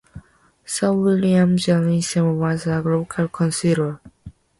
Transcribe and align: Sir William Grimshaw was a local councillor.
Sir 0.65 0.93
William 0.93 1.57
Grimshaw 1.57 2.33
was 2.33 2.65
a 2.65 2.81
local 2.81 3.27
councillor. 3.27 4.01